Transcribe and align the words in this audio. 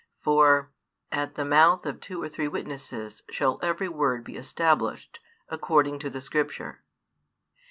For 0.19 0.71
At 1.11 1.35
the 1.35 1.45
mouth 1.45 1.85
of 1.85 1.99
two 2.01 2.23
or 2.23 2.27
three 2.27 2.47
witnesses 2.47 3.21
shall 3.29 3.59
every 3.61 3.87
word 3.87 4.23
be 4.23 4.35
established, 4.35 5.19
according 5.47 5.99
to 5.99 6.09
the 6.09 6.21
Scripture. 6.21 6.81